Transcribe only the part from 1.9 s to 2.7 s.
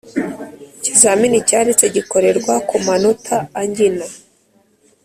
gikorerwa